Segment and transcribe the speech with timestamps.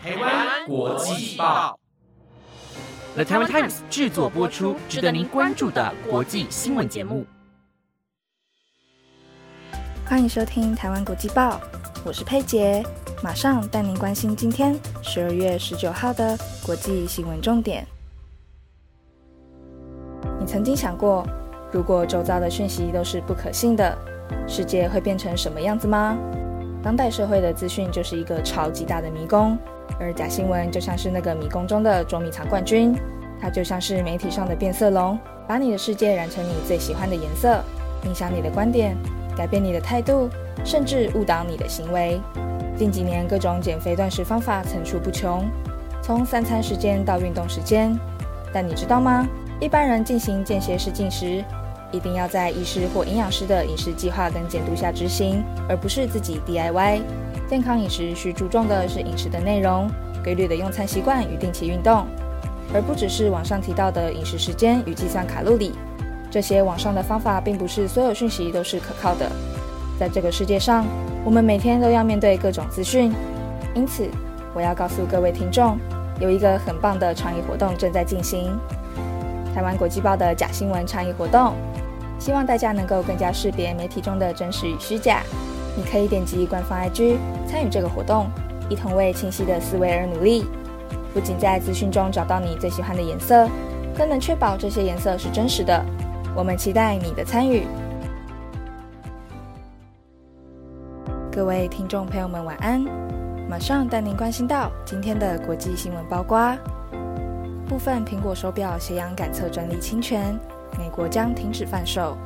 [0.00, 1.76] 台湾国际报
[3.14, 7.26] ，The Taiwan Times 制作播出，值得您关注的国际新闻节目。
[10.06, 11.60] 欢迎收听台湾国际报，
[12.04, 12.80] 我是佩杰，
[13.24, 17.84] 马上带您关心今天十二月十九号的国际新闻重点。
[20.38, 21.26] 你曾经想过，
[21.72, 23.98] 如果周遭的讯息都是不可信的，
[24.46, 26.16] 世界会变成什么样子吗？
[26.84, 29.58] 当代社会的资讯就是一个超级大的迷宫。
[30.00, 32.94] 而假新闻就像是那个迷宫中的捉迷藏冠军，
[33.40, 37.62] 它就像是媒体上的变色龙，把你的世界染成你最喜欢的颜色，
[38.04, 38.96] 影响你的观点，
[39.36, 40.28] 改变你的态度，
[40.64, 42.20] 甚至误导你的行为。
[42.76, 45.44] 近几年，各种减肥断食方法层出不穷，
[46.00, 47.98] 从三餐时间到运动时间。
[48.52, 49.26] 但你知道吗？
[49.60, 51.44] 一般人进行间歇式进食，
[51.90, 57.00] 一定要在医师或营养师的饮食计划跟监督下执行，而不是自己 DIY。
[57.48, 59.90] 健康饮食需注重的是饮食的内容、
[60.22, 62.06] 规律的用餐习惯与定期运动，
[62.74, 65.72] 而不只是网上提到的饮食时间与计算卡路里。
[66.30, 69.32] 这些网上的方法并不是所有讯息都是可靠的。
[69.98, 70.84] 在这个世界上，
[71.24, 73.10] 我们每天都要面对各种资讯，
[73.74, 74.06] 因此
[74.52, 75.78] 我要告诉各位听众，
[76.20, 78.58] 有一个很棒的倡议活动正在进行——
[79.54, 81.54] 台湾国际报的假新闻倡议活动，
[82.18, 85.22] 希望大家能够更加识别媒体中的真实与虚假。
[85.78, 88.26] 你可以点击官方 IG 参与这个活动，
[88.68, 90.44] 一同为清晰的思维而努力。
[91.14, 93.48] 不仅在资讯中找到你最喜欢的颜色，
[93.96, 95.80] 更能确保这些颜色是真实的。
[96.34, 97.64] 我们期待你的参与。
[101.30, 102.84] 各位听众朋友们，晚安！
[103.48, 106.58] 马上带您关心到今天的国际新闻包括：
[107.68, 110.36] 部分苹果手表斜阳感测专利侵权，
[110.76, 112.16] 美国将停止贩售；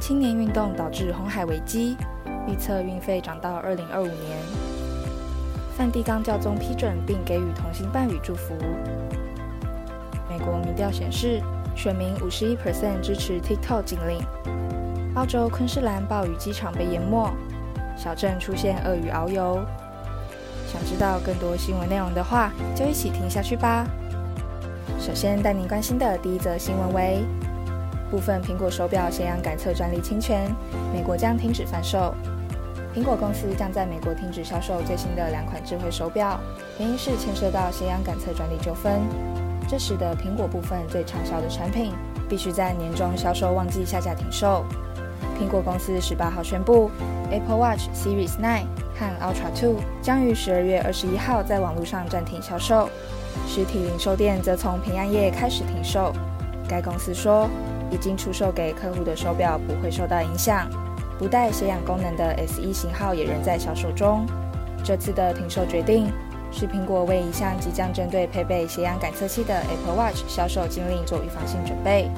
[0.00, 1.96] 青年运动导致红海危机。
[2.48, 4.38] 预测运费涨到二零二五年。
[5.76, 8.54] 梵蒂冈教宗批准并给予同性伴侣祝福。
[10.28, 11.40] 美国民调显示，
[11.76, 14.20] 选民五十一 percent 支持 TikTok 禁令。
[15.14, 17.30] 澳洲昆士兰暴雨机场被淹没，
[17.96, 19.60] 小镇出现鳄鱼遨游。
[20.66, 23.86] 想知道更多新闻内容的话，就一起听下去吧。
[24.98, 27.24] 首先带您关心的第一则新闻为：
[28.10, 30.50] 部分苹果手表咸阳感测专利侵权，
[30.92, 32.14] 美国将停止贩售。
[32.98, 36.36] 苹果公司将在美国停止销售最新的两款智慧手表，
[36.80, 39.00] 原因是牵涉到斜阳感测专利纠纷。
[39.68, 41.92] 这使得苹果部分最畅销的产品
[42.28, 44.64] 必须在年终销售旺季下架停售。
[45.38, 46.90] 苹果公司十八号宣布
[47.30, 48.64] ，Apple Watch Series 9
[48.98, 52.88] 和 Ultra 2将于十二月二十一号在网络上暂停销售，
[53.46, 56.12] 实体零售店则从平安夜开始停售。
[56.68, 57.48] 该公司说，
[57.92, 60.68] 已经出售给客户的手表不会受到影响。
[61.18, 64.24] 不带斜氧功能的 S e 型号也仍在销售中。
[64.84, 66.10] 这次的停售决定
[66.52, 72.08] 是苹果为一项即将针对配备斜氧感测器的 Apple Watch 销售禁令做预防性准备。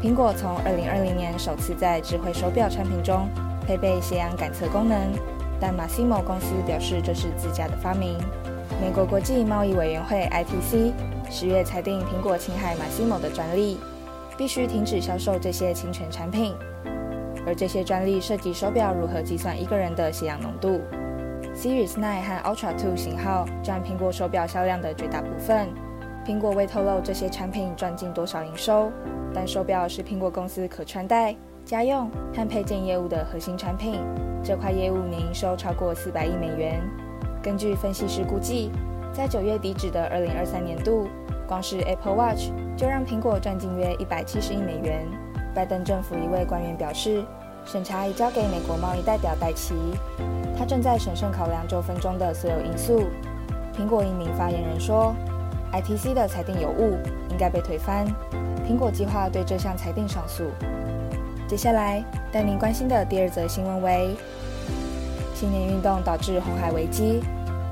[0.00, 3.28] 苹果从2020年首次在智慧手表产品中
[3.66, 4.98] 配备斜氧感测功能，
[5.60, 8.16] 但 Massimo 公司表示这是自家的发明。
[8.80, 10.92] 美国国际贸易委员会 ITC
[11.28, 13.80] 十月裁定苹果侵害 Massimo 的专利，
[14.36, 16.54] 必须停止销售这些侵权产品。
[17.46, 20.80] 而这些专利涉及手表如何计算一个人的血氧浓度。
[21.54, 25.68] Series 9和 Ultra 2型号占苹果手表销量的绝大部分。
[26.26, 28.90] 苹果未透露这些产品赚进多少营收，
[29.32, 34.00] 但手表是苹果公司可穿戴、家用和配件业务的核心产品。
[34.42, 36.82] 这块业务年营收超过四百亿美元。
[37.40, 38.72] 根据分析师估计，
[39.12, 41.08] 在九月底止的二零二三年度，
[41.46, 45.06] 光是 Apple Watch 就让苹果赚进约一百七十亿美元。
[45.56, 47.24] 拜登政府一位官员表示，
[47.64, 49.74] 审查已交给美国贸易代表戴奇，
[50.54, 53.04] 他正在审慎考量纠纷中的所有因素。
[53.74, 55.16] 苹果一名发言人说
[55.72, 56.98] ：“ITC 的裁定有误，
[57.30, 58.06] 应该被推翻。
[58.68, 60.44] 苹果计划对这项裁定上诉。”
[61.48, 64.14] 接下来带您关心的第二则新闻为：
[65.34, 67.22] 青年运动导致红海危机，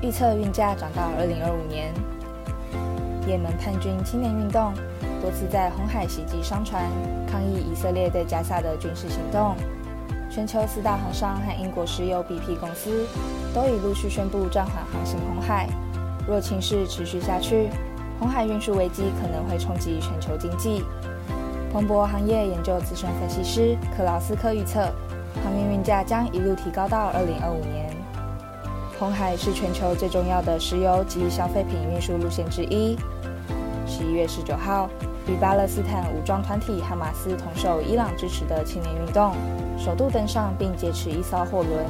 [0.00, 1.92] 预测运价涨到二零二五年。
[3.26, 4.72] 也门叛军青年运动。
[5.20, 6.84] 多次在红海袭击商船，
[7.26, 9.54] 抗议以色列对加沙的军事行动。
[10.30, 13.06] 全球四大航商和英国石油 BP 公司
[13.54, 15.68] 都已陆续宣布暂缓航行红海。
[16.28, 17.68] 若情势持续下去，
[18.18, 20.84] 红海运输危机可能会冲击全球经济。
[21.72, 24.80] 彭博行业研究资深分析师克劳斯科预测，
[25.42, 27.94] 航运运价将一路提高到二零二五年。
[28.98, 32.96] 红海是全球最重要的石油及消费品运输路线之一。
[33.96, 34.90] 十一月十九号。
[35.26, 39.32] 与巴勒斯坦武装团体哈马斯同受伊朗支持的青年运动，
[39.76, 41.84] 首度登上并劫持一艘货轮，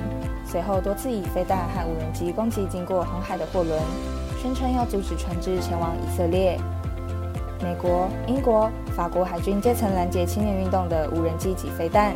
[0.46, 3.78] 随后多次以飞弹和无人机攻击经过红海的货轮，
[4.40, 6.58] 宣称要阻止船只前往以色列。
[7.60, 12.14] 美国、英国、法国海军阶层拦截青年运动的无人机及飞弹。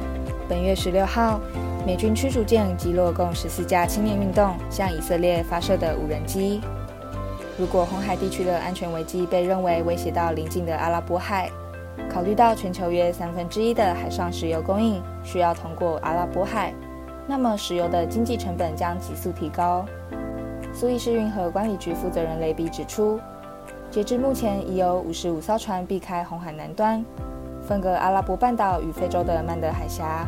[0.48, 1.38] 本月十六号，
[1.84, 6.62] 美军驱逐舰击落共十四架青年运动向以色列发射的无人机。
[7.60, 11.50] 如果红海地区的安全危机被认为威胁到邻近的阿拉伯海，
[12.10, 16.72] 考虑到全球约三分之一的海上石油供应需要通过阿拉伯海，
[17.26, 19.84] 那么石油的经济成本将急速提高。
[20.72, 23.20] 苏伊士运河管理局负责人雷比指出。
[23.90, 27.04] 截至目前，已有五十五艘船避开红海南端，
[27.60, 30.26] 分隔阿拉伯半岛与非洲的曼德海峡，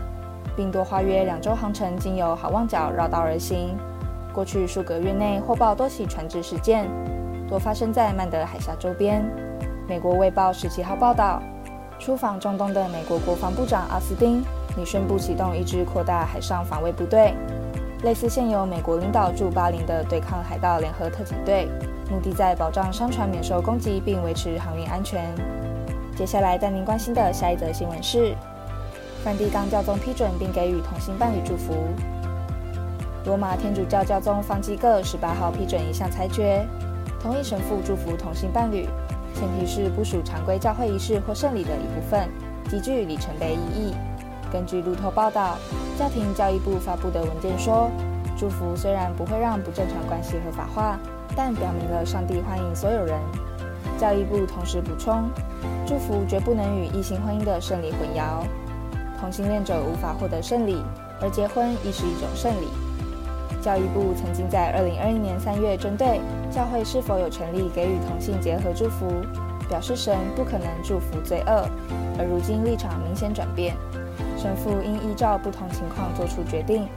[0.55, 3.75] 并多花约两周航程经由好望角绕道而行。
[4.33, 6.89] 过去数个月内，获报多起船只事件，
[7.49, 9.23] 多发生在曼德海峡周边。
[9.87, 11.43] 美国《卫报》十七号报道，
[11.99, 14.43] 出访中东的美国国防部长奥斯汀
[14.77, 17.35] 拟宣布启动一支扩大海上防卫部队，
[18.05, 21.69] 类似现有美国领导驻巴林的对抗海盗联合特警队。
[22.11, 25.35] 目的在保障商船免受攻击，并维持航运安全。
[26.17, 28.35] 接下来带您关心的下一则新闻是：
[29.25, 31.73] 梵蒂冈教宗批准并给予同性伴侣祝福。
[33.25, 36.67] 罗马天主教教宗方济各十八号批准一项裁决，
[37.21, 38.89] 同意神父祝福同性伴侣，
[39.35, 42.29] 前提是不属常规教会仪式或圣礼的一部分，
[42.69, 43.95] 极具里程碑意义。
[44.53, 45.57] 根据路透报道，
[45.99, 47.91] 家庭教育部发布的文件说，
[48.37, 50.99] 祝福虽然不会让不正常关系合法化。
[51.35, 53.19] 但表明了上帝欢迎所有人。
[53.99, 55.31] 教育部同时补充，
[55.87, 58.45] 祝福绝不能与异性婚姻的圣礼混淆。
[59.19, 60.83] 同性恋者无法获得圣礼，
[61.23, 62.69] 而结婚亦是一种圣礼。
[63.63, 66.21] 教育部曾经在2021年3月针对
[66.51, 69.07] 教会是否有权利给予同性结合祝福，
[69.69, 71.65] 表示神不可能祝福罪恶，
[72.19, 73.77] 而如今立场明显转变，
[74.37, 76.89] 神父应依照不同情况做出决定。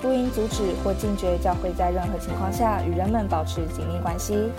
[0.00, 4.52] 不应阻止或禁绝教会在任何情况下与人们保持紧密关系。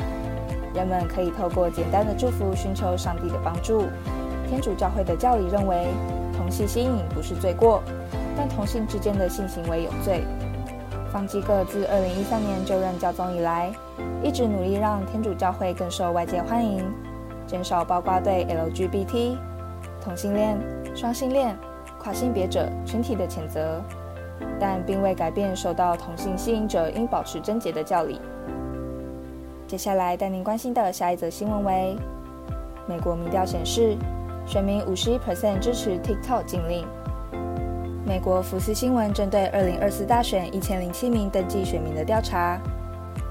[0.73, 3.83] 人们可以透过简单的祝福寻求上帝的帮助。
[4.49, 5.87] 天主教会的教理认为，
[6.35, 7.81] 同性吸引不是罪过，
[8.35, 10.23] 但同性之间的性行为有罪。
[11.11, 13.71] 方济各自2013年就任教宗以来，
[14.23, 16.85] 一直努力让天主教会更受外界欢迎，
[17.47, 19.37] 减少包括对 LGBT、
[20.01, 20.57] 同性恋、
[20.95, 21.57] 双性恋、
[21.99, 23.81] 跨性别者群体的谴责。
[24.57, 28.21] 但并未改变受到同性吸引者应保持贞洁的教理。
[29.67, 31.97] 接下来带您关心的下一则新闻为：
[32.87, 33.97] 美国民调显示，
[34.45, 36.87] 选民五十一 percent 支持 TikTok 禁令。
[38.05, 42.59] 美国福斯新闻针对二零二四大选一千零七名登记选民的调查，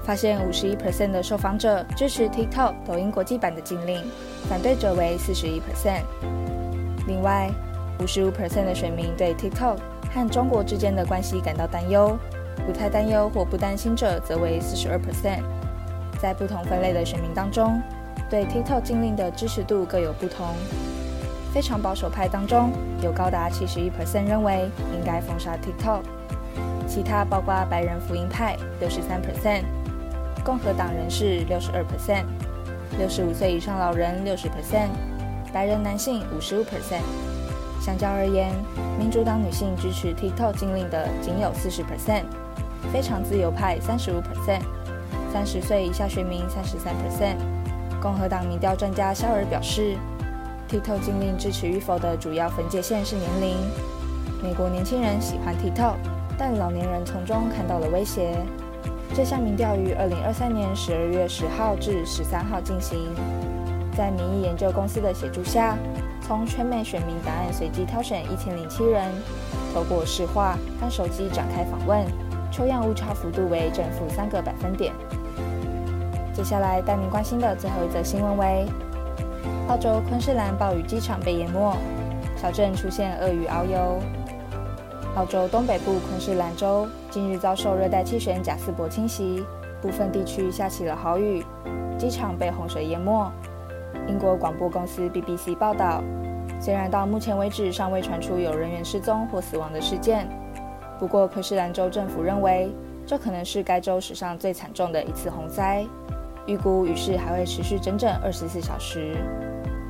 [0.03, 4.01] 发现五十一 percent 的受访者支持 TikTok 抖音国际版的禁令，
[4.47, 6.03] 反对者为四十一 percent。
[7.07, 7.49] 另外，
[7.99, 9.77] 五十五 percent 的选民对 TikTok
[10.13, 12.17] 和中国之间的关系感到担忧，
[12.65, 15.41] 不太担忧或不担心者则为四十二 percent。
[16.21, 17.81] 在不同分类的选民当中，
[18.29, 20.47] 对 TikTok 禁令的支持度各有不同。
[21.53, 26.01] 非常保守派当中有高达七十一 percent 认为应该封杀 TikTok，
[26.87, 29.63] 其他包括白人福音派六十三 percent，
[30.43, 32.25] 共和党人士六十二 percent，
[32.97, 34.89] 六十五岁以上老人六十 percent，
[35.51, 37.01] 白人男性五十五 percent。
[37.81, 38.53] 相较而言，
[38.99, 42.25] 民主党女性支持 TikTok 禁令的仅有四十 percent，
[42.93, 44.61] 非常自由派三十五 percent，
[45.33, 47.37] 三十岁以下选民三十三 percent。
[48.01, 49.97] 共和党民调专家肖尔表示
[50.69, 53.57] ，TikTok 禁令支持与否的主要分界线是年龄。
[54.43, 55.95] 美国年轻人喜欢剃头
[56.37, 58.37] 但老年人从中看到了威胁。
[59.13, 63.09] 这项民调于二零二三年十二月十号至十三号进行，
[63.97, 65.75] 在民意研究公司的协助下。
[66.21, 69.11] 从全美选民答案随机挑选一千零七人，
[69.73, 72.05] 透过视化和手机展开访问，
[72.51, 74.93] 抽样误差幅度为正负三个百分点。
[76.31, 78.67] 接下来带您关心的最后一则新闻为：
[79.67, 81.75] 澳洲昆士兰暴雨机场被淹没，
[82.35, 83.99] 小镇出现鳄鱼遨游。
[85.15, 89.43] 澳洲东北部昆士兰州近日遭受热带气旋贾斯伯侵袭，
[89.81, 91.43] 部分地区下起了豪雨，
[91.97, 93.29] 机场被洪水淹没。
[94.07, 96.03] 英国广播公司 BBC 报道，
[96.59, 100.27] 虽然到目前为止尚未传出有人员失踪或死亡的事件，
[100.99, 102.71] 不过昆士兰州政府认为
[103.05, 105.85] 这可能是该州史上最惨重的一次洪灾，
[106.49, 109.15] 预估雨势还会持续整整二十四小时。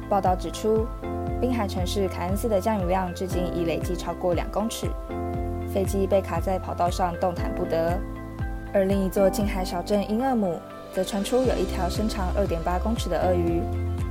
[0.09, 0.85] 报道指出，
[1.39, 4.87] 滨海城市凯恩斯的降雨量至今已累计超过两公尺，
[5.73, 7.97] 飞机被卡在跑道上动弹不得，
[8.73, 10.59] 而另一座近海小镇英厄姆
[10.91, 13.61] 则传出有一条身长二点八公尺的鳄鱼。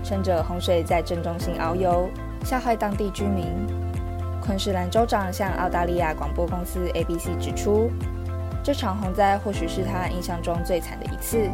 [0.03, 2.09] 趁着洪水在正中心遨游，
[2.45, 3.45] 吓坏当地居民。
[4.41, 7.91] 昆士兰州长向澳大利亚广播公司 ABC 指出，
[8.63, 11.51] 这场洪灾或许是他印象中最惨的一次。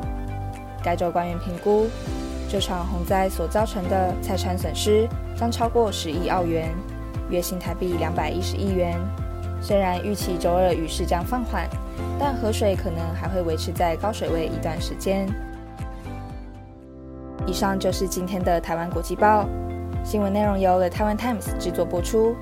[0.85, 1.87] 该州官员评估，
[2.49, 6.69] 这场洪灾所造成的财产损失将超过十亿澳元，
[7.31, 9.01] 约新台币两百一十亿元。
[9.63, 11.67] 虽然预期周二雨势将放缓，
[12.21, 15.27] 但河水可能还会维持在高水位一段时间。
[17.47, 19.49] 以上就是今天的台湾国际报
[20.05, 22.37] 新闻内容，由 The Taiwan Times 制作播出。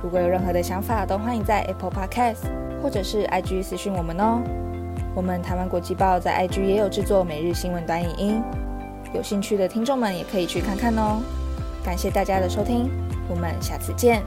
[0.00, 2.46] 如果有任何的想法，都欢迎在 Apple Podcast
[2.80, 4.42] 或者是 IG 私讯我们哦。
[5.14, 8.42] 我们台湾国际报在 IG 也有制作每日新闻短影音，
[9.14, 11.22] 有兴趣的听众们也可以去看看哦。
[11.84, 12.90] 感谢大家的收听，
[13.28, 14.22] 我们下次见。